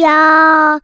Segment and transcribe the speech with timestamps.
[0.00, 0.80] 要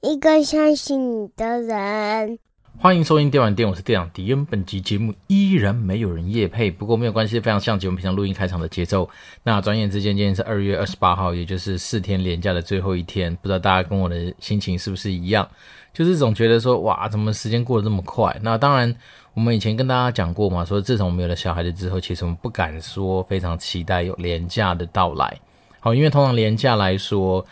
[0.00, 2.38] 一个相信你的人。
[2.78, 4.44] 欢迎收听电玩店，我是店长迪恩。
[4.46, 9.08] 本集节目依然没有人夜配，不过没有关系，非常像节目平常录音开场的节奏。
[9.42, 13.34] 那转眼之间，今天是二月二十八号，也就是四天连假的最后一天。
[13.36, 15.46] 不知道大家跟我的心情是不是一样？
[15.92, 18.36] 就是总觉得说，哇，怎么时间过得这么快？
[18.42, 18.94] 那当然，
[19.34, 25.38] 我们以前跟大家讲过嘛，说自从我们有了小孩子之后，其实我们不敢说非常期待有连假的到来。
[25.80, 27.44] 好，因为通常连假来说。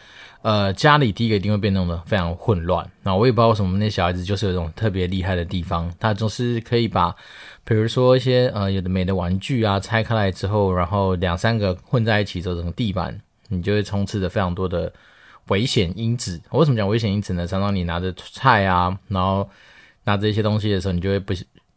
[0.42, 2.88] 呃，家里第一个一定会变弄得非常混乱。
[3.02, 7.14] 那我也不知道为什么那小孩子就是有一种特别厉害的地方，他总是可以把，
[7.64, 14.92] 比如说一些呃有的没的玩具啊拆开来之后，然后两三个混在一起做成地板，你就会充斥着非常多的
[15.48, 16.40] 危险因子。
[16.50, 17.46] 为什么讲危险因子呢？
[17.46, 19.48] 常常你拿着菜啊，然后
[20.04, 21.32] 拿着一些东西的时候，你就会不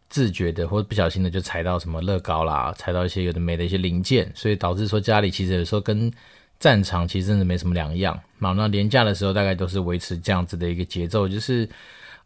[0.10, 6.12] 自觉的或者不小心的就踩到什么乐高啦，踩到一些有的没的一些零件，所以导致说家里其实有时候跟
[6.58, 11.68] 战场其实真的没什么两样，好，那连假的时候大概都是维持这样子的一个节奏，就是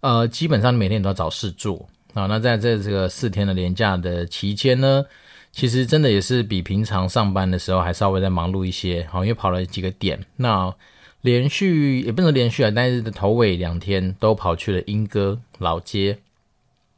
[0.02, 5.04] 呃，基本上每天都要找事做，好，那在这这个四天的连假的期间呢，
[5.52, 10.74] 其实真的也是比平常上班的时候还稍微再忙碌一些，好，因为跑了几个点，那
[11.22, 16.20] 连续也不能连续啊，但是的头尾两天都跑去了莺歌老街，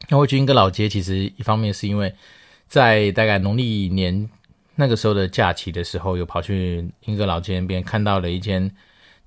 [0.09, 2.14] 那我去莺歌老街，其实一方面是因为
[2.68, 4.30] 在大概农历年。
[4.82, 8.72] 那个时候的假期的时候，有跑去英歌老街那边看到了一间，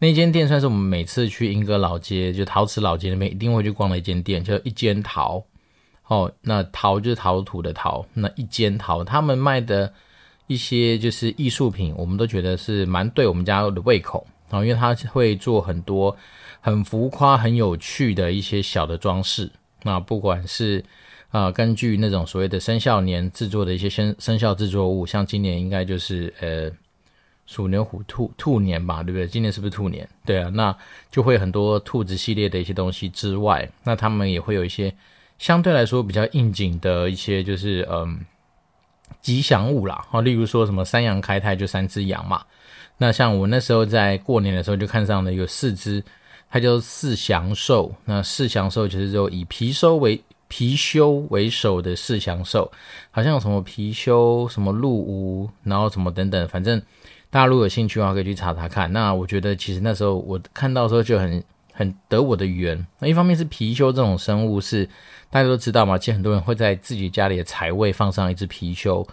[0.00, 5.44] 那间店算是我们每次去英歌老街，就陶瓷老街那边一定会去逛的一间店，叫一间陶。
[6.08, 9.94] 哦，那陶就是陶土的陶，那一间陶，他们卖的
[10.48, 14.26] 一些就是艺术品，我们都觉得是蛮对我们家的胃口。
[14.50, 16.16] 然后，因为他会做很多
[16.60, 19.48] 很浮夸、很有趣的一些小的装饰，
[19.84, 20.84] 那不管是。
[21.34, 26.70] 啊，根据那种所谓的生肖年制作的一些生生肖制作物，像今年应该就是呃
[27.44, 29.26] 鼠牛虎兔兔年吧，对不对？
[29.26, 30.08] 今年是不是兔年？
[30.24, 30.72] 对啊，那
[31.10, 34.94] 就会很多兔子系列的一些东西之外，那他们也会有一些
[35.40, 38.24] 相对来说比较应景的一些，就是嗯
[39.20, 40.06] 吉祥物啦。
[40.12, 42.44] 啊，例如说什么三羊开泰就三只羊嘛。
[42.96, 46.00] 那像我那时候在过年的时候就看上了有四只，
[46.48, 47.92] 它叫四祥兽。
[48.04, 50.22] 那四祥兽其实就以貔貅为
[50.54, 52.70] 貔貅为首的四祥兽，
[53.10, 56.80] 好像有什么貔貅、什么鹿吴，然后什么等等，反正
[57.28, 58.92] 大家如果有兴趣的话，可以去查查看。
[58.92, 62.86] 那我觉得其实那时候我看到的时候就很很得我的缘。
[63.00, 64.88] 那一方面是貔貅这种生物是
[65.28, 69.04] 大家都知道嘛，其实很多人会在自己家里的财位放上一只貔貅。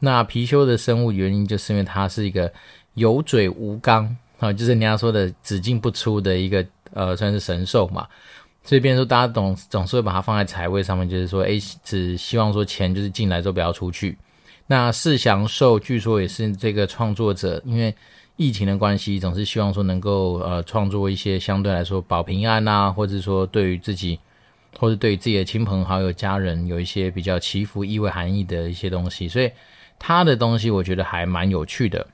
[0.00, 2.52] 那貔貅的生物原因就是因为它是一个
[2.92, 4.06] 有嘴无肛
[4.38, 6.62] 啊，就是人家说的只进不出的一个
[6.92, 8.06] 呃，算是神兽嘛。
[8.62, 14.16] 所以，变成说大家总总是会把它放在财位上面，就是说，哎，只希望说钱就是进来之后不要出去。
[14.66, 17.92] 那四祥兽据说也是这个创作者，因为
[18.36, 24.20] 疫情的关系，总是希望说能够呃创作一些相对来说保平安啊，或者说对于自己
[24.78, 29.26] 或者对自己的亲朋好友、家人有一些比较祈福意味含义的一些东西。
[29.26, 29.50] 所以
[29.98, 32.06] 他的东西我觉得还蛮有趣的。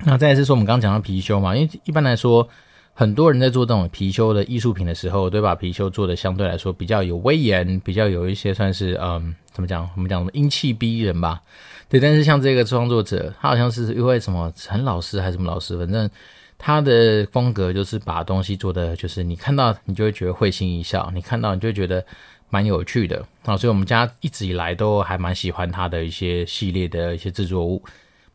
[0.00, 2.46] 那再来是说我们刚刚讲到貔貅嘛，因为一般来说。
[2.92, 9.88] 很多人在做这种貔貅的艺术品的时候，都把貔貅做的相对来说比较有威严，比较有一些算是嗯，怎么讲？
[9.96, 11.40] 我们讲什么英气逼人吧？
[11.88, 11.98] 对。
[11.98, 16.10] 但是像这个创作者，他好像是因为什么陈老师还是什么老师，反正
[16.58, 22.04] 他的风格就是把东西做的，就是你看到你就会觉得会心一笑，你看到你就觉得
[22.50, 23.56] 蛮有趣的啊。
[23.56, 27.82] 所以我们家一直以来都还蛮喜欢他的一些系列的一些制作物。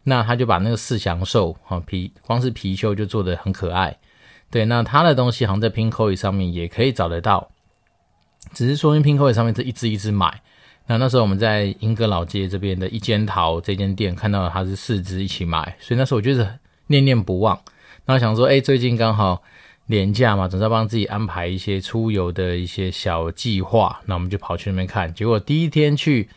[0.07, 3.95] 那他就把那个四祥兽啊貔，光是貔貅就做的很可爱。
[4.51, 7.49] 对，那他的东西好像在 Pinkoi 上面也可以找得到，
[8.53, 10.41] 只是说因为 Pinkoi 上面是一只一只买。
[10.87, 16.47] 那那时候我们在英格老街这边的一间淘这间店看到它是四只一起买，所以那时候我就是
[16.87, 17.59] 念念不忘。
[18.05, 19.41] 然后想说，哎，最近刚好
[19.87, 23.99] 连假嘛，总是要帮自己安排一些出游的一些小计划。
[24.05, 26.29] 那我们就跑去那边看，结果第一天去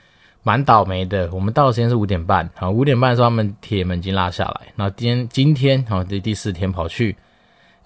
[0.42, 1.30] 蛮倒霉的。
[1.30, 4.72] 我们到的时间是五点半，好，五点半的时候他们铁门已经拉下来。
[4.76, 7.14] 那今天今天好，这第四天跑去。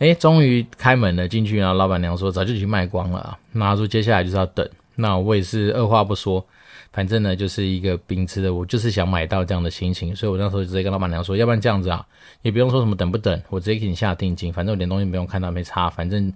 [0.02, 3.38] 哎，终于开门了，进去，然后老板娘说早就已经卖光了。
[3.52, 4.68] 那他说接下来就是要等。
[4.96, 6.44] 那我也是二话不说，
[6.90, 12.04] 反正呢就是一个秉持的，我就是想买到这样的心情，所以我那时候就直接跟老板娘说，要不然这样子啊，
[12.42, 16.32] 也不用说什么等不等，我直接给你下定金，反正我连东西不用看到没差，反正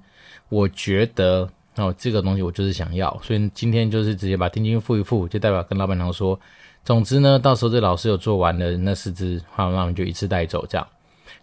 [0.49, 6.39] 我觉得哦这个东西我就是想要，所以今天就是直接把定金付一付，就代表跟老板娘说，
[6.85, 10.87] 总之呢，到时候这老师有做完了那四只，好，那我们就一次带走这样。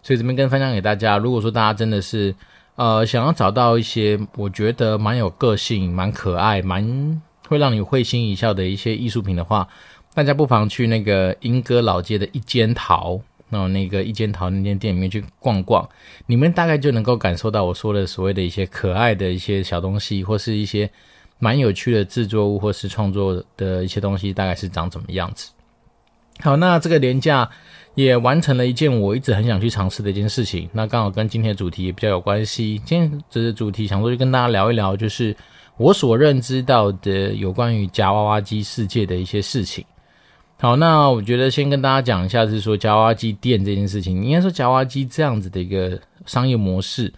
[0.04, 2.34] 所以这边跟分享给大家，如果说大家真的是，
[2.76, 9.66] 呃，想要找到一些我觉得蛮有个性、蛮可爱、蛮会让你会心一笑的一些艺术品的话，
[10.12, 13.18] 大家不妨去那个莺歌老街的一间淘，
[13.48, 15.88] 那那个一间桃那间店里面去逛逛，
[16.26, 20.90] 你们大概就能够感受到我说的所谓的一些可爱的一些小东西，或是一些
[21.38, 25.50] 蛮有趣的制作物，或是创作的一些东西，大概是长怎么样子。
[26.40, 27.48] 好，那这个廉价
[27.94, 32.80] 也完成了一件我一直很想去尝试的一件事情，那刚好跟今天的主题也比较有关系。
[32.84, 35.36] 今天这个主题想说就跟大家聊一聊，就是
[35.76, 39.84] 我所认知到的有关于夹娃娃机世界的一些事情。
[40.58, 45.96] 好，那我觉得先跟大家讲一下，是说夹娃娃机店这件事情，应该说夹娃娃机这样子的一个
[46.26, 47.12] 商业模式，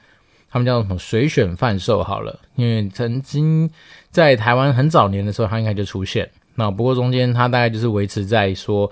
[0.50, 3.70] 他们叫做什么随选贩售好了，因为曾经
[4.10, 6.28] 在台湾很早年的时候，它应该就出现。
[6.54, 8.90] 那不过中间它大概就是维持在说。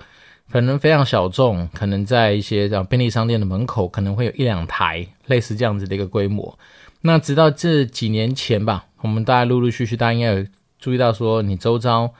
[0.51, 6.57] 可能非常小众，可能在一些这样便利商店的门口，可能会有一两台类似这样子的一个规模。
[7.01, 10.45] 那直到这几年前吧，我们大家陆陆续续，大家应该有
[10.79, 12.13] 注意到说，你周遭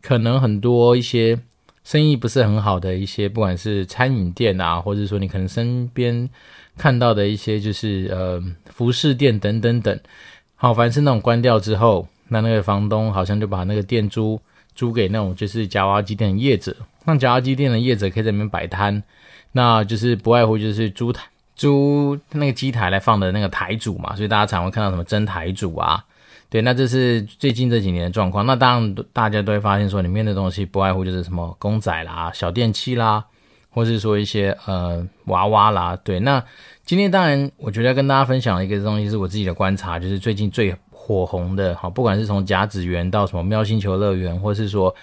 [0.00, 1.38] 可能很多一些
[1.84, 6.28] 生意不是很好的一些，不管是餐饮店啊，或者说你可能身边
[6.76, 8.42] 看到的一些就是呃
[8.72, 10.00] 服饰店等等等。
[10.54, 14.40] 好，凡是那种关掉之后，那那个房东好像就把那个店租
[14.74, 16.74] 租给那种就是夹娃娃机店的业者。
[17.04, 19.02] 像夹娃娃机店的业者可以在里面摆摊，
[19.52, 21.24] 那就是不外乎就是租台
[21.56, 26.04] 租那个机台来放的那个台主嘛，所以大家常会看到什么真台主啊，
[26.48, 28.46] 对，那这是最近这几年的状况。
[28.46, 33.24] 那当然大家都会发现说里面的东西不外乎就是什么公仔啦、小电器啦，
[33.70, 36.20] 或是说一些呃娃娃啦，对。
[36.20, 36.42] 那
[36.84, 44.94] 今天当然我觉得要跟大家分享一个东西是我自己的观察，就是最近最火红的，好，不管是从甲子园到什么喵星球乐园，或是说。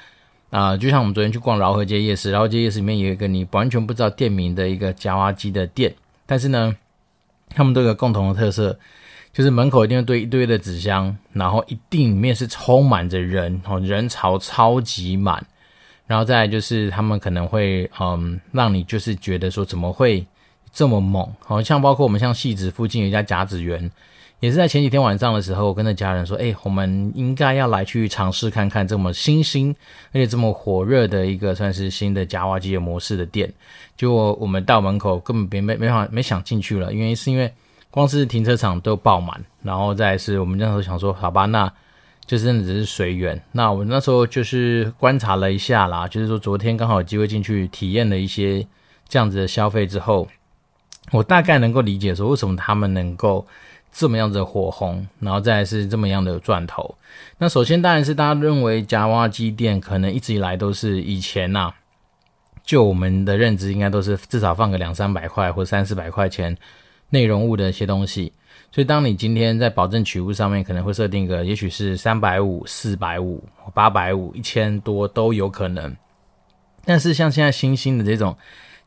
[0.50, 5.94] 啊、就像我们昨天去逛饶河街夜市，饶河街夜市里面有一个你完全不知道店名的一个夹娃娃机的店，
[6.26, 6.76] 但是呢，
[7.50, 8.80] 他们都有个共同的特色，
[9.32, 15.46] 就是门口一定会堆一堆的纸箱，然后一定里面是充满着人，哦，人潮超级满，
[16.08, 20.26] 然后再就是他们可能会嗯，让你就是觉得说怎么会
[20.74, 23.92] 这么猛，好像包括我们像戏子附近有一家甲子园。
[24.40, 29.76] 也是在前几天晚上的时候，我跟着家人说：“哎、我们应该要来去尝试看看这么新兴
[30.12, 33.52] 而且这么火热的一个算是新的夹娃机的模式的店。”
[33.98, 37.52] 结果我们到门口根本没没没法没想进去了，原因是因为
[37.92, 41.70] 光是停车场都爆满，然后再是我们那时候想说：“好吧，那
[42.26, 48.66] 就真的只是随缘。”那我那时候就是观察了一下啦，就是说昨天刚好有机会进去体验了一些
[49.10, 50.26] 这样子的消费之后，
[51.12, 53.46] 我大概能够理解说为什么他们能够。
[53.92, 56.96] 这么样子的火红，然后再是这么样的钻头。
[57.38, 61.76] 那首先当然是大家认为夹娃娃机店可能一直以来都是以前呐、啊，
[62.64, 66.56] 就我们的认知应该都是至少放个两三百块或三四百块钱
[67.10, 68.32] 内容物的一些东西。
[68.72, 73.44] 所以当你今天在保证取物上面可能会设定个，也许是三百五、四百五、
[73.74, 75.96] 八百五、一千多都有可能。
[76.86, 78.36] 但是像现在新兴的这种。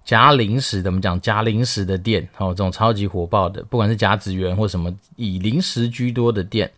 [0.04, 6.70] 夹零食的，我们讲夹零食的店，哦，这种超级火爆的，不管是夹子园或什么以零食居多的店，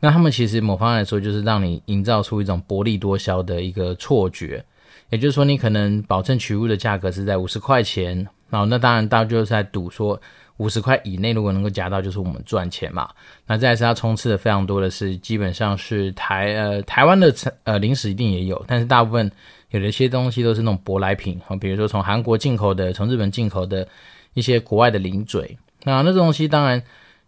[0.00, 4.64] 那他们其实某方面来说，就是让你营造出一种薄利多销的一个错觉。
[5.10, 8.14] 也就是说，你可能保证取物的价格是在五十块钱，
[8.50, 10.20] 然后那当然大家就是在赌说
[10.58, 13.08] 五十块以内如果能够夹到，就是我们赚钱嘛。
[13.46, 19.28] 那再来是它充斥的非常多的是，基本上是台呃台湾的呃零食一定也有，但是大部分。
[19.70, 23.86] 有的一些东西都是那种舶来品，比如说从韩国进口的，从日本进口的
[24.32, 25.54] 一些国外的零嘴。
[25.82, 26.82] 那那种东西，当然，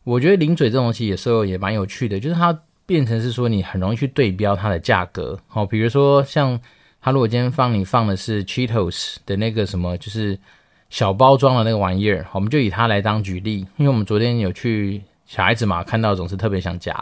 [0.05, 5.39] 我觉得零嘴这东西有时候也蛮有趣的，就是它变成是说你很容易去对标它的价格。
[5.53, 6.59] 哦，比如说像
[7.03, 10.39] 它如果今天放你放的是 Cheetos 的那个什么，就是
[10.91, 16.95] 小包装的那个玩意儿，我们就以它来当举例，因为我们昨天有去小孩子嘛，看到总是特别想夹。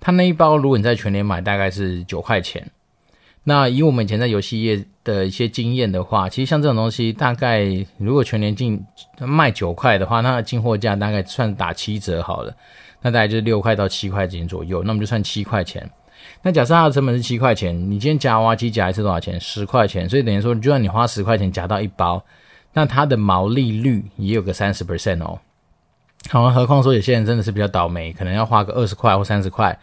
[0.00, 2.68] 它那一包如果你在全年买，大概是九块钱。
[3.44, 7.64] 那以我们以前在游戏业的一些经验的话，其实像这种东西，大概
[7.98, 8.82] 如果全年进
[9.20, 12.52] 卖九块的话，那进货价大概算打七折好了，
[13.02, 15.88] 那大概就是六块到七块钱左右，那我们就算七块钱。
[16.42, 19.38] 那假设它的成本是七块钱，你今天夹娃娃机夹一次多少钱？
[19.40, 22.20] 十块钱，所以等于说，就算你花十块钱夹到一包，
[22.76, 25.40] 那它的毛利率也有个三十 percent 哦。
[26.30, 29.76] 好，何况说有些人真的是比较倒霉，可能要花个二十块或三十块。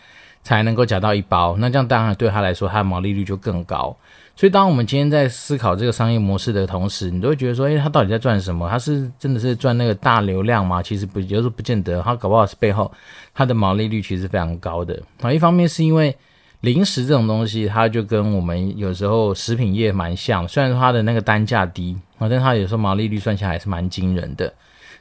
[0.46, 3.96] 才能够夹到一包，那这样当然对他来说，他的毛利率就更高。
[4.36, 8.70] 所以，当我们今天在思考这个商业模式的同时，你都会觉得说，诶，他到底在赚什么？
[8.70, 10.84] 他是真的是赚那个大流量吗？
[10.84, 12.02] 其实不，有时候不见得。
[12.02, 12.92] 他搞不好是背后
[13.34, 15.02] 他的毛利率其实非常高的。
[15.22, 16.14] 啊，一方面是因为
[16.64, 24.54] 零食这种东西，它就跟我们有时候食品业蛮像，虽然说它的那个单价低，啊，但它有时候毛利率算下来还是蛮惊人的。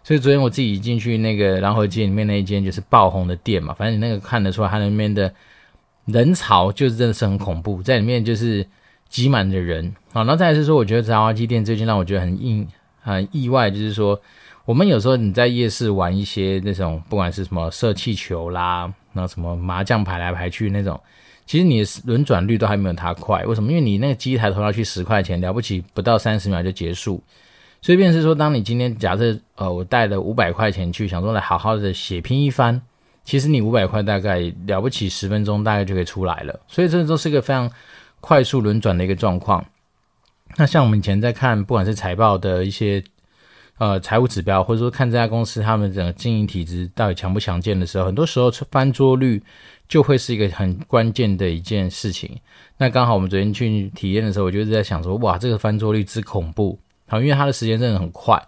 [0.03, 5.33] 所以昨天我自己进去那个蓝河街里面那一间就是爆红的店嘛，反正你那个看得出来，它那边的
[6.07, 8.67] 人潮就是真的是很恐怖，在里面就是
[9.09, 9.95] 挤满的人。
[10.13, 12.67] 好，然后再来是说，我觉得杂娃娃机店最近让我觉得很意
[13.01, 14.21] 很意外，就是说，
[14.65, 21.01] 我们有时候你在夜市玩一些那种，不管是什么射气球啦，那什么麻将排来排去那种，
[21.53, 23.45] 其实你的轮转率都还没有它快。
[23.45, 23.71] 为什么？
[23.71, 27.23] 因为你那个机台投下去十块钱，了不起不到三十秒就结束。
[27.83, 32.81] 所以便是说，当你今天假设呃，我带了五百块钱去，想说来好好的血拼一番，
[33.23, 36.59] 其实你五百块大概了不起十分钟大概就可以出来了。
[36.69, 37.71] 所以这都是一个非常
[38.23, 39.63] 快速轮转的一个状况。
[40.57, 43.05] 那像我们以前在看，不管是财报的一些
[43.77, 49.43] 呃财务指标，或者说看这家公司他们整个经营体质到底强不强健的时候，很多时候翻桌率
[49.93, 52.35] 就会是一个很关键的一件事情。
[52.79, 58.43] 那刚好我们昨天去体验的时候，我就一直在想说，哇，这个翻桌率之恐怖，好，因为它的时间真的很快。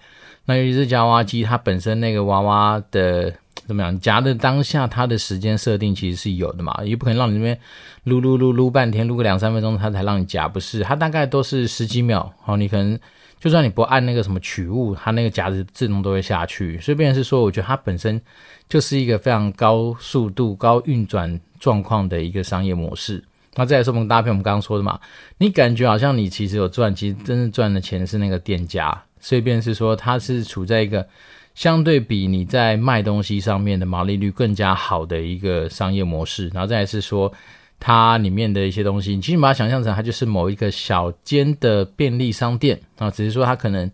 [0.47, 3.33] 那尤其是夹娃娃机，它本身那个娃娃的。
[3.67, 3.99] 怎么样？
[3.99, 7.59] 夹的当下，它的时间设定其实是有的嘛，也不可能让你那边
[8.03, 10.83] 撸撸撸撸半天，撸个两三分钟，它才让你夹，不是？
[10.83, 12.99] 它大概都是十几秒，好，你可能
[13.41, 16.79] 就算你不按那个什么取物，它那个夹子自动都会下去。
[16.79, 18.21] 所以，变是说，我觉得它本身
[18.69, 23.25] 就是一个非常高速度、高运转状况的一个商业模式。
[23.55, 25.01] 那再来说，我们搭配我们刚刚说的嘛，
[25.39, 29.03] 你感觉好像你其实有赚，其实真正赚的钱是那个店家。
[29.25, 31.07] 所以，便是说，它是处在一个。
[31.55, 37.33] 相对比你在卖东西上面的毛利率更加好的一个商业模式，然后再来是说
[37.79, 43.89] 它里面的一些东西，你其实把它想象成它就是某一个小间的便利商店啊，只是说它可能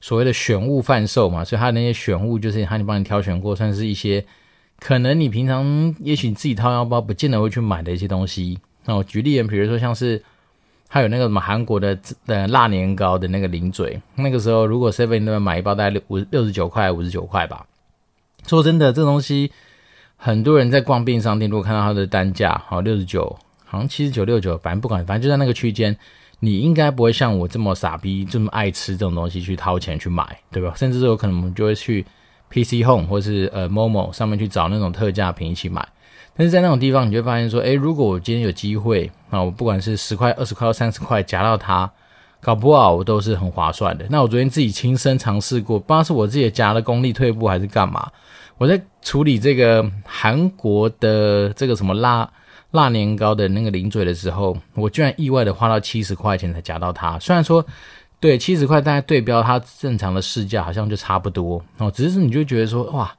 [0.00, 4.24] 所谓的选物贩售嘛，所以它那些选物就是它你帮你挑选过，算是一些
[4.80, 8.58] 可能你平常也许你自己掏腰包不见得会去买的一些东西。
[8.86, 10.22] 那我举例，比如说像是。
[10.94, 17.64] 还有那个什么韩国的呃辣年糕的那个零嘴，那个时候如果 seven 那边买一包大概六五六十九块五十九块吧。
[18.46, 19.50] 说真的，这东西
[20.18, 23.34] 很多人在逛便利商店，如果看到它的单价好六十九，
[23.64, 25.96] 好像七十九六九，反正不管，反正就在那个区间，
[26.40, 30.74] 你应该不会像我这么傻逼，这么爱吃这种东西去掏钱去买，对吧？
[30.76, 32.04] 甚至有可能我们就会去
[32.50, 35.88] PC Home 或是呃 Momo 上面去找那种特价品一起买。
[36.34, 41.90] 但是在那种地方，你就发现说，诶，如果我今天有机会啊，我不管是十块、二十块或三十块夹到它，
[42.40, 44.06] 搞不好我都是很划算的。
[44.08, 48.10] 那我昨天自己亲身尝试过，不知道是我自己夹的功力退步还是干嘛，
[48.56, 52.28] 我在处理这个韩国的这个什么辣
[52.70, 57.18] 辣年糕的那个零嘴的时候，我居然意外的花到七十块钱才夹到它。
[57.18, 57.62] 虽然说，
[58.18, 63.12] 对七十块，大概对标它正常的市价好像就差不多哦，只是你就觉得说，哇。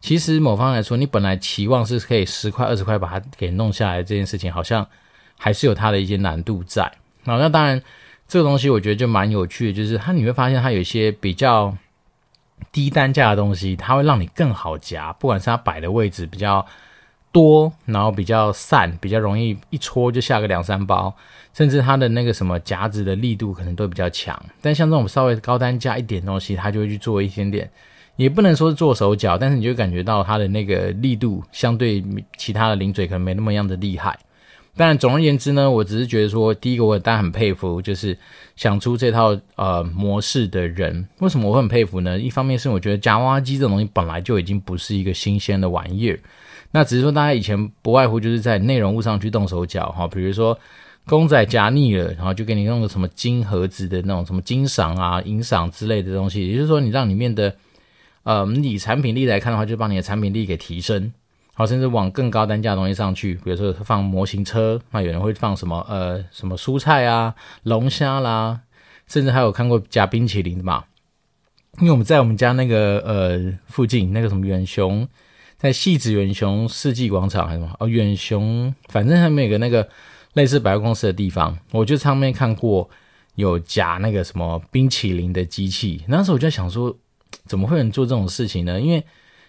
[0.00, 4.86] 其实某方来说，你本来期望是可以十块二十块把它给弄下来，这件事情好像
[5.36, 6.84] 还是有它的一些难度在。
[7.24, 7.82] 好，那当然
[8.28, 11.76] 这个东西我觉得就蛮有趣的，就是它你会发现它有一些比较
[12.70, 16.64] 低单价的东西，它会让你更好夹，不管是它摆的位置比较
[17.32, 21.12] 多，然后比较散，比较容易一戳就下个两三包，
[21.52, 24.40] 甚至它的那个什么夹子的力度可能都比较强。
[24.62, 27.68] 但像这种稍微高单价一点东西，它就会去做一点点。
[28.16, 32.02] 也不能说是做手脚，但是你就感觉到它的那个力度相对
[32.36, 34.18] 其他的零嘴可能没那么样的厉害。
[34.78, 38.14] 当然，总而言之呢，我只是觉得说，第一个我当然很佩服，就是
[38.56, 41.08] 想出这套呃模式的人。
[41.20, 42.18] 为什么我很佩服呢？
[42.18, 46.20] 一方面是我觉得夹娃娃机这种东西本来就已经不是一个新鲜的玩意儿，
[46.72, 50.58] 那只是说大家以前不外乎就是在内容物上去动手脚哈，比如说
[51.06, 57.54] 公仔夹腻了，然后就给你弄个什么金盒子的那种什么金赏啊、银赏之类的东西，也就是说你让里面的。
[58.26, 61.12] 呃，以产品力来看的话，就把你的产品力给提升，
[61.54, 68.62] 好，甚至往更高单价的东西上去，比如说放模型车，那有人会放什么呃什么蔬菜啊、龙虾啦，
[69.06, 70.86] 甚至还有看过夹冰淇淋的嘛。
[71.78, 75.06] 因为我们在我们家那个呃附近那个什么远雄，
[75.56, 79.88] 在戏子远雄世纪广场还是什么哦远雄，反正他们有个那个
[80.32, 82.90] 类似百货公司的地方，我就上面看过
[83.36, 86.96] 有夹那个什么冰淇淋的机器，那时候我就想说。
[87.46, 88.80] 怎么会有人做这种事情呢？
[88.80, 89.04] 因为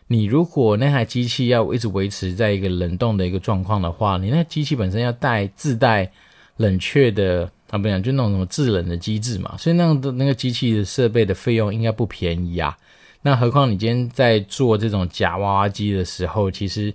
[0.08, 6.10] 你如果那台机器要一直维持在一个冷冻的一个状况的话，你那机器本身要带自带
[6.58, 12.78] 冷却的啊，不讲就那种什么制冷的机制嘛，所以那样的那个机器的设备的费用应该不便宜啊。
[13.22, 16.94] 那何况你今天在做这种夹娃娃机的时候，其实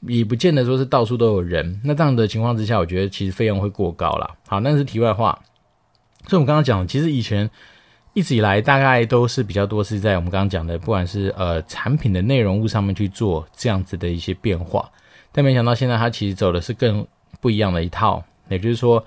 [0.00, 1.80] 也不见得说是到处都有人。
[1.84, 4.36] 那这样的情况之下，我觉得其实费用会过高啦。
[4.46, 5.38] 好，那是题外话。
[6.26, 7.48] 所以我们刚刚讲，其实以前。
[8.14, 14.90] 一直以来，大概都是比较多是在我们刚刚讲的，不管是呃产品的内容物上面去做这样子的一些变化，
[15.32, 17.06] 但没想到现在它其实走的是更
[17.40, 19.02] 不一样的一套，也就是说，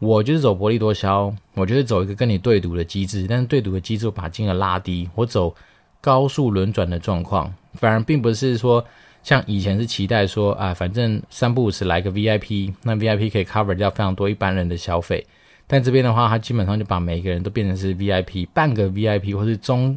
[0.00, 5.54] 我就是走薄利多销，我就是走一个跟你对赌的机制，但是对赌的机制把金额拉低，我走
[6.00, 8.84] 高速轮转的状况，反而并不是说
[9.22, 15.24] 像以前是期待说啊，反正三不五时来个 VIP，那 VIP 可以 cover 掉非常多一般人的消费。
[15.68, 19.96] 但这边的话，它基本上就把每一个人都变成是 VIP，半个 VIP 或是中，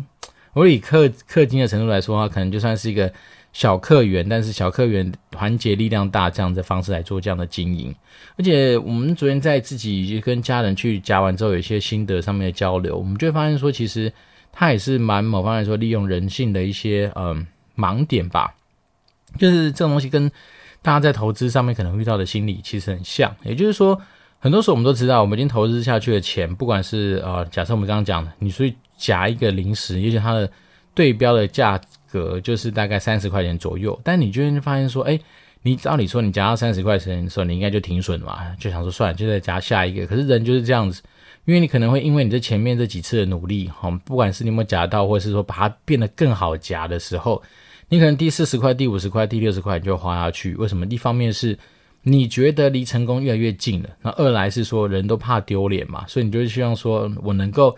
[0.53, 3.11] 我以氪氪金的程度来说的话，可能就算是一个
[3.53, 7.95] 小客源，但是小客源团结力量大这样的方式来做这样的经营。
[8.37, 14.11] 而且我们昨天在自己跟家人去夹完之后，有一些心得上面的交流，我们就会发现说，其实
[14.51, 17.47] 它也是蛮某方来说利用人性的一些嗯
[17.77, 18.53] 盲点吧，
[19.39, 20.29] 就是这种东西跟。
[20.83, 24.01] 大家在投资上面可能遇到的心理其实很像，也就是说，
[24.43, 30.51] 很多时候我们都知道，我们已经投资下去的钱，不管是呃，假设我们刚刚讲的，你去夹一个零食，也许它的
[30.95, 31.79] 对标的价
[32.11, 35.19] 格就是大概三十块钱左右，但你就会发现说，哎，
[35.61, 40.07] 你照理说你夹到三十块钱的时候，你应该就停损嘛，就想说算了，就再夹下一个。
[40.07, 41.03] 可是人就是这样子，
[41.45, 47.39] 因为你可能会因为你这前面这几次的努力，哈，不管是你有没有夹到，或者是说把它变得更好夹的时候。
[47.89, 50.85] 你可能第四十块、第五十块、第六十块你就花下去，为什么？
[50.85, 51.59] 一方面是
[52.03, 57.75] 你觉得离成功越来越近了，那二来是说人都怕丢脸嘛，所以你就希望说我能够，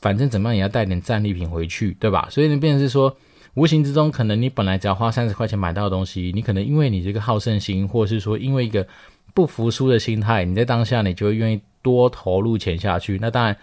[0.00, 2.28] 反正怎么样也要带点战利品回去，对吧？
[2.30, 3.16] 所以你变成是说，
[3.54, 8.86] 无形之中可能你本来只要花三十块钱买到的东西，你可能因为你这个好胜心，或者是说因为一个
[9.34, 13.18] 不服输的心态，你在当下你就会愿意多投入钱下去。
[13.20, 13.56] 那当然。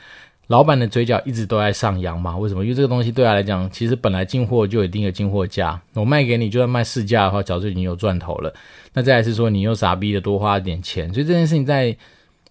[0.53, 2.38] 老板的嘴角一直都在上扬嘛？
[2.38, 2.63] 为什么？
[2.63, 8.53] 因为这个东西对他来讲，其实本来进货就有一定的进货价，我卖给你，就算卖市价的话，早就已经有赚头了。
[8.93, 11.98] 那再来是说，你又傻逼的多花一点钱，所以这件事情在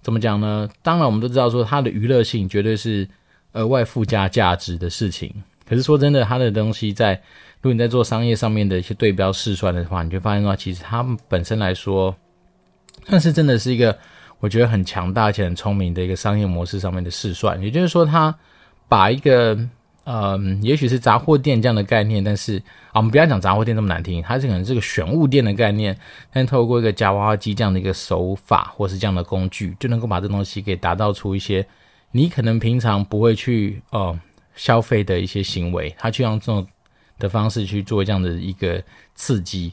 [0.01, 0.69] 怎么讲呢？
[0.83, 3.09] 当然，我们都知道说它的娱乐性绝对是
[3.53, 5.33] 额外附加价值的事情。
[5.65, 7.13] 可是说真的，它的东西在
[7.61, 12.13] 如果你在做商业上面的一些对标试算的话，你就发现说，其实它们本身来说，
[13.07, 13.97] 算是真的是一个。
[14.43, 18.37] 我觉得很强大且很聪明的一个商业模式上面的试算，也就是说，他
[18.89, 19.57] 把一个
[20.03, 22.59] 呃，也许是杂货店这样的概念，但是
[22.89, 25.97] 啊，我们不要讲杂货店这么难听，它是可能是个选物店的概念，
[26.33, 31.65] 但透过一个夹娃娃机这样的一个手法，或是这样的工具，就能够把这东西给打造出一些
[32.11, 34.19] 你可能平常不会去哦、
[34.57, 36.67] 消费的一些行为，他去用这种
[37.21, 38.83] 的方式去做这样的一个
[39.15, 39.73] 刺激。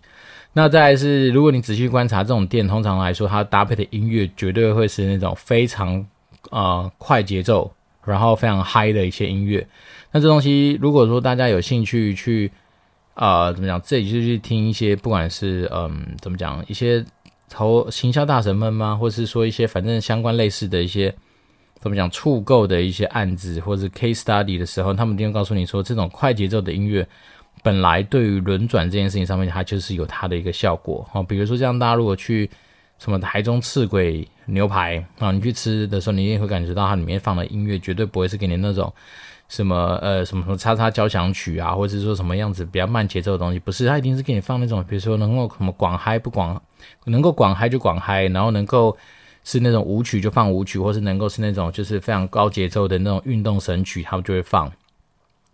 [0.52, 6.04] 那再是，如果你仔细观察这种店，通常来说，它搭配的音乐绝对会是那种非常
[6.50, 7.72] 呃快节奏，
[8.04, 9.66] 然后非常嗨的一些音乐。
[10.12, 12.52] 那这东西，如果说大家有兴趣去
[13.14, 17.06] 呃怎么讲，自己就去听一些，不管是嗯、怎么讲，一些
[17.48, 21.14] 投行销大神们吗，或是说一些反正相关类似的一些
[21.80, 27.08] 怎么讲触购的一些案子，或者是 case study 的时候，他们一定会告诉你说，这种快节奏的音乐。
[27.62, 31.22] 本来对于轮转这件事情上面，它就是有它的一个效果哦。
[31.24, 32.50] 比如说，像大家如果去
[32.98, 38.94] 什么台中赤鬼牛排啊，你去吃的时候，你也会感觉到它里面放的音乐绝对不会是给你那种
[39.48, 46.62] 什么呃什么什么叉叉交响曲啊，或者是说什么样子比较慢节奏的东西，不是，它一定是给你放那种，比如说能够什么广嗨不广，
[47.06, 48.98] 能够广嗨就广嗨，然后能够
[49.44, 54.72] 是那种舞曲就放舞曲，或是能够是那种就是非常高节奏的那种运动神曲，他们就会放。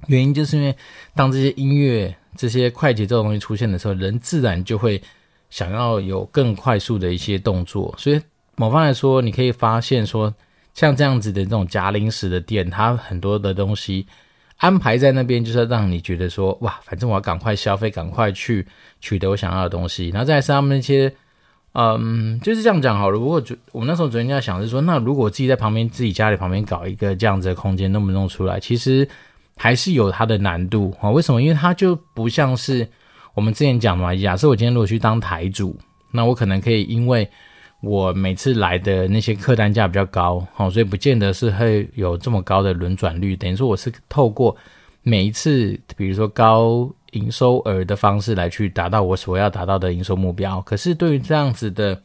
[0.08, 0.76] 原因就是因为，
[1.16, 5.02] 当这些音乐、这些快节奏的东西出现的时候，人自然就会
[5.50, 7.94] 想要有更快速的一些动作。
[7.98, 8.22] 所以，
[8.56, 10.34] 某方来说，你可以发现说，
[10.74, 14.06] 像这样子的这种夹零食的店，它很多的东西
[14.58, 18.66] 安排在那边，就是让你觉得说，哇，反正我要赶快消费，赶快去
[19.00, 20.10] 取得我想要的东西。
[20.10, 21.14] 然后再是他们那些，
[21.74, 23.18] 嗯，就是这样讲好了。
[23.18, 23.42] 如果
[23.72, 28.60] 我们那时候昨天在想是说，那如果自己在旁边，自己家里旁边搞一个这样子的空间，弄不弄出来？
[28.60, 29.08] 其实。
[29.58, 31.10] 还是有它的难度啊？
[31.10, 31.42] 为什么？
[31.42, 32.88] 因为它就不像是
[33.34, 34.14] 我们之前讲嘛。
[34.16, 35.78] 假设我今天如果去当台主，
[36.12, 37.28] 那我可能可以，因为
[37.82, 43.36] 我每次来的那些客单价比较高，好，所以不见得是会有这么高的轮转率。
[43.36, 44.56] 等于说我是透过
[45.04, 50.60] 每一次，比如说高营收额的方式来去达到我所要达到的营收目标。
[50.62, 52.02] 可是对于这样子的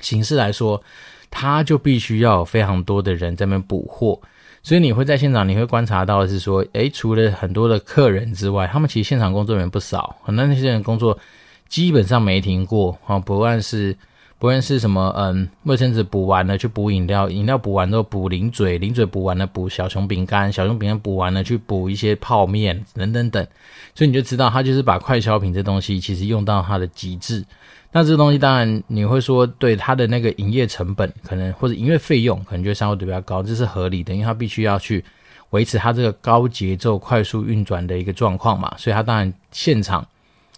[0.00, 0.82] 形式来说，
[1.30, 4.20] 它就必须要有非常多的人在那边补货。
[4.66, 11.16] 所以你会在现场，你会观察到是说，诶，除了很多的客人之外，他们其实现场工作人员不少，很多那些人工作
[11.68, 13.96] 基本上没停过啊，不论是
[14.38, 23.46] 不论是什么，嗯，卫生纸补完了去补饮料，饮料补完之后补零嘴，零嘴补完了补小熊饼干，小熊饼干补完了去补一些泡面等等等，
[23.94, 27.44] 所以你就知道他就是把快消品这东西其实用到它的极致。
[27.92, 35.02] 那这东西当然你会说，对它的那个营业成本可能或者营业费用可能就相对比较高，这是合理的，因为它必须要去
[35.50, 40.06] 维持它这个高节奏、快速运转的一个状况嘛，所以它当然现场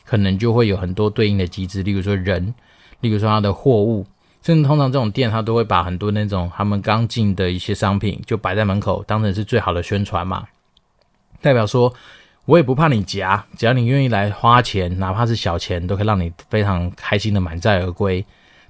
[0.05, 2.53] 可能就会有很多对应的机制，例如说人，
[3.01, 4.07] 例如说它的货物，
[4.43, 10.47] 甚至通常这种店它都会把很多那种他们刚进的一些商品就摆在门口，当成是最好的宣传嘛，
[11.41, 11.93] 代表说。
[12.49, 18.25] 我也不怕你夹，只要你愿意来花钱，哪怕是小钱，都可以让你非常开心的满载而归。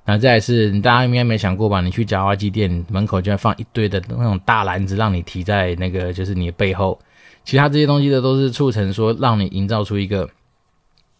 [0.04, 1.80] 然后再来是，大家应该没想过吧？
[1.80, 6.98] 你去夹娃娃机店门口就会放一堆的那种大篮子，让你提在那个就是你的背后。
[7.44, 10.28] 其他这些东西的都是促成说，让你营造出一个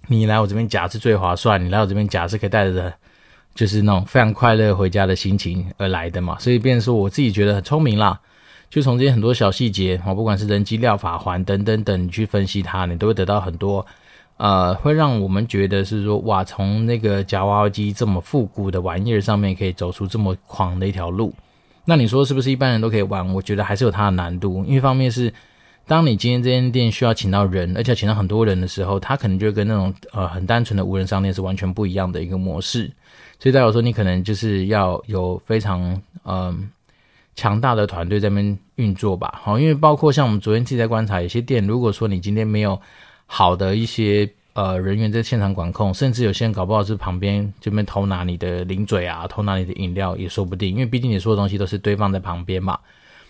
[0.07, 2.93] 你来我这边夹是最划算，你来我这边夹是可以带着
[3.55, 6.39] 就是那种非常快乐回家的心情而来的嘛。
[6.39, 8.19] 所以，变说我自己觉得很聪明啦，
[8.71, 13.85] 就从这些很多小细节，哦，不管是人机料法环等等等，你去分析它，你都会得到很多。
[14.37, 21.35] 呃，会让我们觉得是说，哇，从那个夹娃娃机这么复古的玩意儿上面，可以走出这么狂的一条路。
[21.85, 23.35] 那你说是不是一般人都可以玩？
[23.35, 24.65] 我觉得还是有它的难度。
[24.65, 25.33] 一方面是，
[25.89, 32.89] 当你今天这间店需要请到人，而且请到很多人的时候，它可能就跟那种呃很单纯的无人商店是完全不一样的一个模式。
[33.41, 36.71] 所以代表说，你可能就是要有非常嗯、
[37.35, 39.41] 强大的团队在那边运作吧。
[39.43, 42.81] 好，因为包括像我们昨天自己在观察，有些店，如果说你今天没有。
[43.31, 52.79] 好的一些呃人员在现场管控，甚至有些人搞不好是旁边这边偷拿你的零嘴啊，偷拿你的饮料也说不定，因为毕竟你说的东西都是堆放在旁边嘛。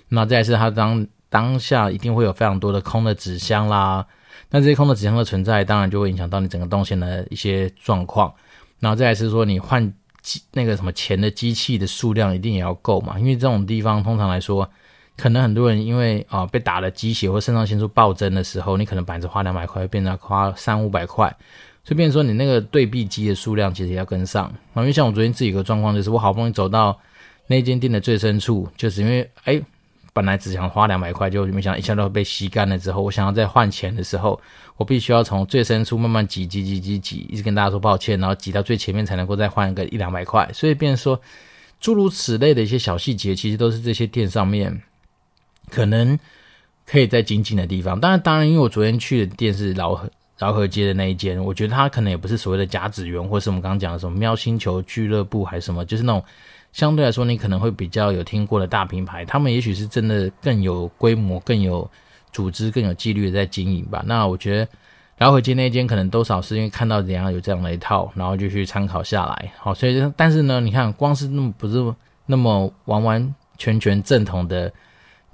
[0.08, 4.06] 那再是他当当下一定会有非常多的空的纸箱啦，
[4.50, 8.32] 那这些空的纸箱的存在，当然就会影响到你整个动线的一些状况。
[8.80, 14.68] 然后再来是说你换机那个什么钱的机器的数量一定也要够嘛，因为这种地方通常来说。
[15.20, 21.28] 可能很多人因为啊、被打了鸡血或肾上腺素暴增的时候，你可能本来花两百块，变成花三五百块，
[21.82, 24.48] 所以变说你那个对币机的数量其实也要跟上。
[24.76, 26.96] 因为像我昨天自己有个状况，就是我好不容易走到
[27.48, 29.60] 那间店的最深处，就是因为哎
[30.18, 34.40] 本来只想花两百块，就没想一下都被吸干了之后，我想要再换钱的时候，
[34.76, 40.50] 我必须要从最深处慢慢挤挤挤挤挤，一直跟大家说抱歉，然后挤到最前面才能够再换一个一两百块。
[40.52, 41.20] 所以变说
[41.78, 44.82] 诸如此类的一些小细节，其实都是这些店上面。
[45.70, 46.18] 可能
[46.86, 56.24] 可以在精进的地方，当然，当然，因为我昨天去的店是饶河饶河街的那一间，我觉得它可能也不是所谓的甲子园，或是我们刚刚讲的什么喵星球俱乐部还是什么，就是那种
[56.72, 61.88] 相对来说你可能会比较有听过的大品牌，他们也许是真的更有规模、更有
[62.32, 64.02] 组织、更有纪律的在经营吧。
[64.06, 64.68] 那我觉得
[65.16, 69.52] 饶河街那间可能多少是因为看到怎样有这样的一套，然后就去参考下来。
[69.58, 71.94] 好，所以但是呢，你看光是那么不是
[72.26, 74.72] 那么完完全全正统的。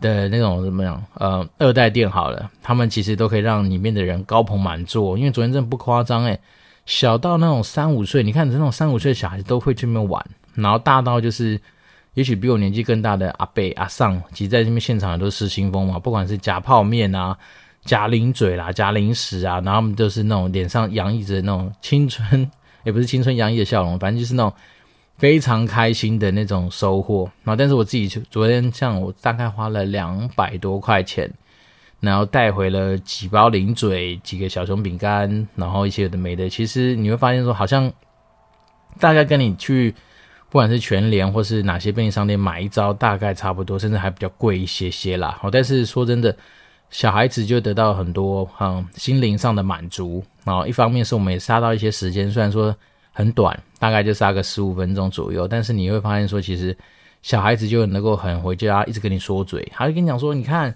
[0.01, 1.01] 的那种怎么样？
[1.15, 5.17] 呃，二代店好了，他们其实都可以让里面的人高朋满座。
[5.17, 6.37] 因为昨天真的不夸张诶，
[6.85, 11.61] 小到那种三五岁，你看这种三五岁的小孩子都会去那边玩，然后大到就是
[12.15, 15.99] 也许比我年纪更大的阿伯阿桑，其实在这边现场也都是失心疯嘛。
[15.99, 17.37] 不管是夹泡面啊、
[17.85, 22.51] 夹零嘴啦、夹零食啊，然后他们都是那种脸上洋溢着那种青春，
[22.85, 24.53] 也不是青春洋溢的笑容，反正就是那种。
[25.17, 27.57] 非常开心的那种收获然后！
[27.57, 31.33] 但是我自己昨天像我大概花了两百多块钱，
[32.01, 36.51] 然后带回了几包零嘴、几个小熊饼干，然后一些有的没的。
[36.51, 37.93] 其实你会发现说，好像
[38.99, 39.95] 大概跟你去
[40.55, 45.37] 不管是全联或是哪些便利商店买一招，大概差不多，甚至还比较贵一些些啦。
[45.41, 46.33] 好，但是说真的，
[46.91, 50.23] 小孩子就得到很多嗯心灵上的满足。
[50.45, 52.73] 然后一方面是我们也杀到一些时间，虽然说。
[53.17, 55.47] 很短，大概就杀个十五分钟左右。
[55.47, 56.77] 但是你会发现说，其实
[57.23, 60.75] 小孩子就能够很回家，一直跟你说嘴，他会跟你讲说，你看，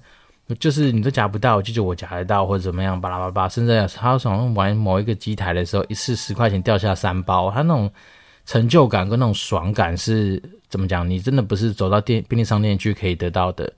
[0.61, 3.49] 就是你都夹不到，就就我夹得到，或者怎么样，巴拉巴拉。
[3.49, 7.91] 甚至他好像玩某一个机台的时候，一次十块钱掉下三包，他那种
[8.49, 11.09] 成就感跟那种爽感是怎么讲？
[11.09, 13.71] 你真的不是走到店便利商店去可以得到的。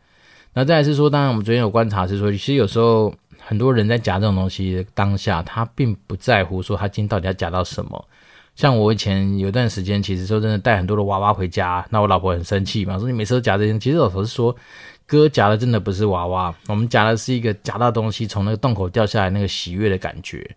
[0.55, 8.09] 那再来是说，当然我们昨天有观察是说，其实有时候很多人在夹这种东西当下，他并不在乎说他今天到底要夹到什么。
[8.55, 13.77] 像我以前有段时间，其实说真的带很多的娃娃回家，那我老婆很生气嘛，说你每次都夹这些。
[13.77, 14.55] 其实老婆是说，
[15.05, 20.49] 哥夹的真的不是娃娃，我们夹的是一个夹到东西从那个洞口掉下来那个喜悦的感觉。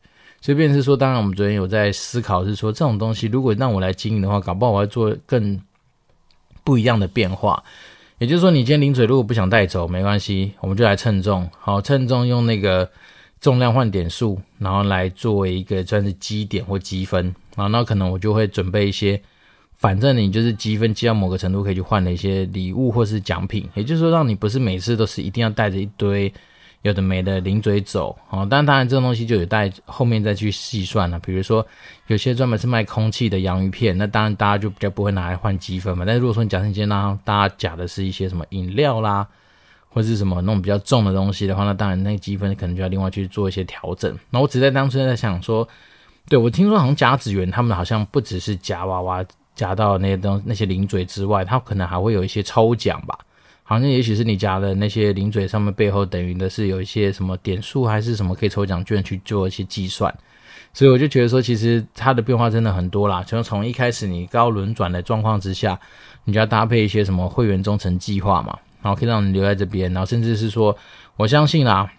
[0.44, 5.58] 所以便是说，当然我们昨天有在思考，是说这种东西如果让我来经营的话，搞不好我要做更
[6.66, 7.64] 不一样的变化。
[8.18, 12.90] 也就是说，你今天零嘴如果不想带走，没关系，我们就来称重，好，称重用那个。
[13.40, 19.22] 重量换点数，然后来作为一个算是积点或积分啊，那可能我就会准备一些，
[19.76, 26.34] 反正你就是积分积到某个程度可以去换的一些礼物或是奖品，也就是说让你不是每次都是一定要带着一堆
[26.84, 28.46] 有的没的零嘴走啊。
[28.46, 31.20] 当，当然这种东西就有待后面再去细算了。
[31.20, 31.66] 比如说
[32.08, 36.06] 有些专门是卖空气的洋芋片，那当然大家就比较不会拿来换积分嘛。
[36.06, 39.28] 但是如果说你假设今天让大家夹的是一些什么饮料啦。
[39.96, 44.18] 或是什么那种比较重的东西的话，那当然那个积分可能就要另外去做一些调整。
[44.32, 45.70] 那我只在当初在想说，
[46.28, 53.16] 对，我听说好像甲子园他们好像不只是夹娃娃夹到那些东那些零嘴之外，他可能还会有一些抽奖吧。
[53.64, 60.14] 好像也许是你夹的那些零嘴上面背后等于的是有一些什么点数还是什么可以抽奖券去做一些计算。
[60.76, 63.24] 所以我就觉得说，其实它的变化真的很多啦。
[63.28, 65.80] 从从一开始你高轮转的状况之下，
[66.24, 70.76] 你就要搭配一些什么会员忠诚计划嘛，然后可以让你留在这边，然后甚至是说，
[71.16, 71.92] 我相信啦，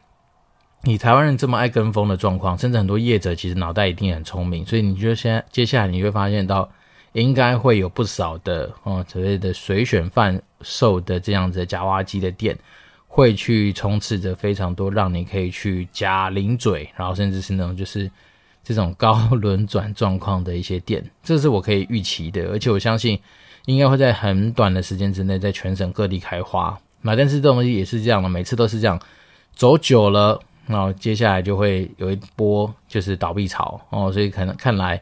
[0.83, 6.69] 你台湾人这么爱跟风的状况，甚至很多业者其实脑袋一定很聪明，所以你就现在接下来你会发现到，
[7.13, 12.59] 应该会有不少的哦所谓的随选贩售的这样子的夹娃机的店。
[13.07, 18.11] 会去充斥着非常多让你可以去夹零嘴，然后甚至是那种就是
[18.65, 23.17] 这种高轮转状况的一些店，这是我可以预期的，而且我相信
[23.67, 26.77] 应该会在很短的时间之内在全省各地开花。
[27.03, 28.99] 那但是这东西也是这样的，每次都是这样，
[29.53, 35.01] 走久了，然后接下来就会有一波就是倒闭潮哦，所以可能看来。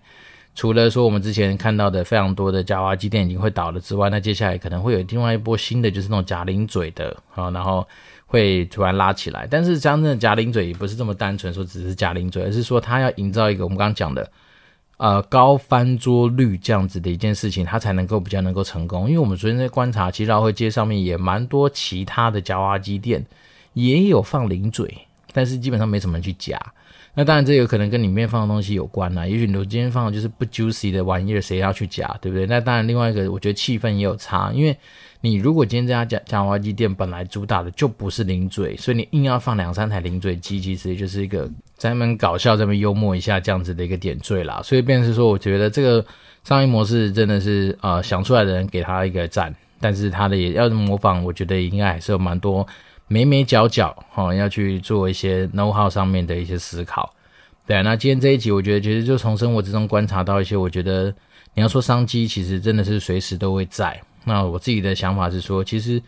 [0.54, 7.86] 除了说我们之前看到的非常多的夹娃娃机店已经会倒了之外，那接下来可能会有另外一波新的，就是那种夹零嘴的啊，然后
[8.26, 9.46] 会突然拉起来。
[9.50, 14.30] 但是真正的夹零嘴也不是这么单纯说只是夹零嘴，而是说它要营造一个我们刚刚讲的
[14.98, 19.08] 呃高翻桌率这样子的一件事情，它才能够比较能够成功。
[19.08, 23.24] 因为我们昨天在观察，其实饶河街上面也蛮多其他的夹娃娃机店
[23.72, 24.98] 也有放零嘴，
[25.32, 26.60] 但是基本上没什么人去夹。
[27.14, 29.26] 那当然，这有可能跟里面放的东西有关啦。
[29.26, 32.46] 也许你今天放的就是不 juicy 的玩意儿，谁要去夹，对不对？
[32.46, 34.74] 那当然，另外一个我觉得气氛也有差，因为
[35.20, 44.62] 你如果今天这家夹娃娃机店本来主打的就不是零嘴，所以你硬要放两三台零嘴机，其实就是一个专门搞笑、专门幽默一下这样子的一个点缀啦。
[44.64, 46.02] 所以便是说，我觉得这个
[46.44, 52.66] 商业模式真的是呃想出来的人给他一个赞，但是他的也要模仿，我觉得应该还是有蛮多。
[53.12, 57.14] 眉眉角角，哈、要去做一些 know how 上面的一些思考。
[57.66, 61.14] 对，那今天这一集，我觉得其实就从生活之中观察到一些，我觉得
[61.54, 64.00] 你要说商机，其实真的是随时都会在。
[64.24, 66.02] 那我自己的想法是说，其实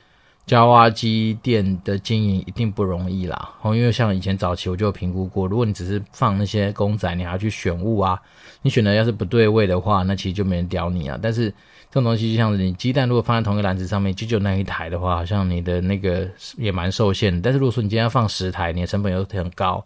[0.47, 3.51] 夹娃娃机店的经营一定不容易啦。
[3.63, 8.21] 哦，因为像以前早期我就评估过，如果你只是放那些公仔，你还要去选物啊，
[8.61, 11.19] 你选的要是不对位的话，那其实就没人屌你啊。
[11.23, 11.51] 但是
[11.91, 16.29] 这种东西就像是你鸡蛋，如果放在同一个篮子上面，就就那一台的话，好像你的那个
[16.59, 17.41] 也蛮受限。
[17.41, 19.83] 但是如果说你今天要放十台，你的成本又很高。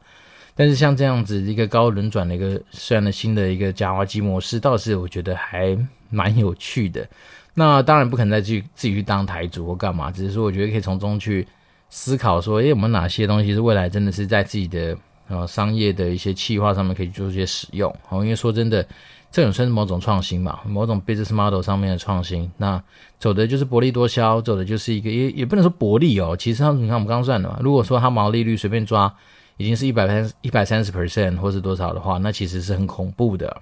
[0.57, 5.79] 但是像这样子一个高轮转的一个虽然的新的一个加挖机模式，倒是我觉得还
[6.11, 7.09] 蛮有趣的。
[7.59, 11.45] 那当然不可能再去自己去当台主或干嘛，只是说我觉得可以从中去
[11.91, 14.97] 思考说，诶，我们哪些东西是未来真的是在自己的
[15.29, 17.95] 呃商业的一些企划上面可以做一些使用。
[18.09, 18.87] 哦，因为说真的。
[19.31, 22.51] 这种算是某种创新嘛，某种 business model 上面的创新。
[22.57, 22.83] 那
[23.19, 26.35] 走的就是薄利多销，走的就是一个也也不能说薄利哦。
[26.35, 29.15] 其实上你看我们刚刚算的嘛，如果说它毛利率随便抓
[29.59, 33.55] 已经是一百三一百三十 percent 或是多少的话，那其实是很恐怖的。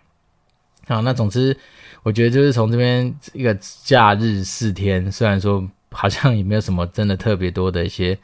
[0.86, 1.58] 好，那总之
[2.06, 8.16] 我觉得就是从这边一个假日四天，虽然说好像也没有什么真的特别多的一些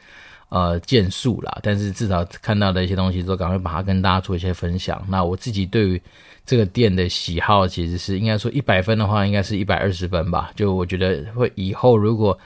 [0.47, 5.05] 呃建树啦，但是至少看到的一些东西都赶快把它跟大家做一些分享。
[5.09, 6.01] 那我自己对于
[6.45, 10.49] 这个店的喜好其实是应该说一百分的话，应该是一百二十分吧。
[10.55, 12.39] 就我觉得会以后如果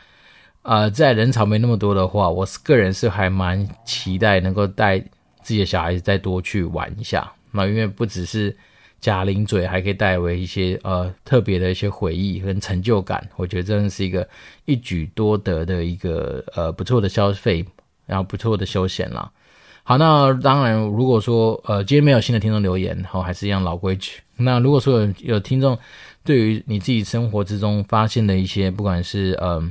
[0.64, 4.98] 呃在人潮没那么多的话，我个人是还蛮期待能够带
[5.44, 7.32] 自己的小孩子再多去玩一下。
[7.52, 8.58] 那因为不只是
[9.00, 13.28] 贾玲嘴，还可以带为一些呃特别的一些回忆跟成就感。
[13.36, 14.28] 我觉得真的是一个
[14.66, 17.66] 一举多得的一个呃不错的消费，
[18.06, 19.32] 然后不错的休闲啦。
[19.84, 24.20] 好，那当然，如果说呃今天没有新的听众留言，好，还是一样老规矩。
[24.36, 25.78] 那如果说有有听众
[26.24, 29.70] 对于你自己生活之中发现的一些，不管是嗯、呃、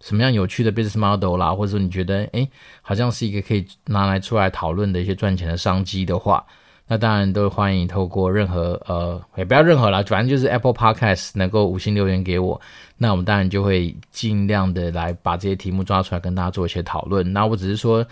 [0.00, 2.48] 什么样有趣的 business model 啦，或者说你觉得诶
[2.82, 6.44] 好像是一个可以拿来出来讨论的一些赚钱的商机的话，
[6.86, 12.60] 那当然都欢迎透过任何呃也不要任何啦，反正就是 Apple Podcast 能够五星留言给我，
[12.96, 17.32] 那我们当然就会尽量的来把这些题目抓出来跟大家做一些讨论。
[17.32, 18.06] 那我只是说。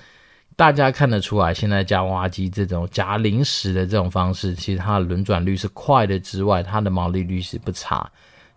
[0.55, 8.07] 大家看得出来，现在夹娃娃机这种夹零食的这种方式，其实它的轮转率是快的之外，它的毛利率是不差。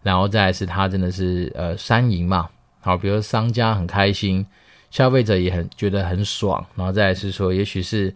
[0.04, 2.50] 然后再来是它真的是呃三赢嘛，
[2.82, 4.46] 好，比如商家很开心，
[4.92, 6.64] 消费者也很觉得很爽。
[6.76, 8.14] 然后再来是说，也许是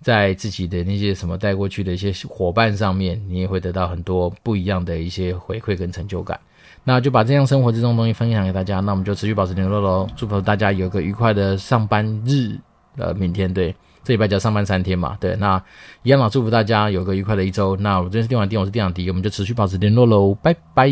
[0.00, 6.38] 在自己的那些什么带过去的一些伙伴上面，你也会得到很多不一样的一些回馈跟成就感。
[6.84, 10.08] 那就把这样生活这种东西分享给大家，那我们就持续保持联络喽。
[10.16, 12.56] 祝福大家有个愉快的上班日。
[12.96, 15.62] 呃，明天对，这礼拜就要上班三天嘛，对，那
[16.02, 17.76] 一样嘛，祝福大家有个愉快的一周。
[17.76, 20.88] 那我这边是电玩店，我是电长迪，我们就持续保持联络喽，拜拜。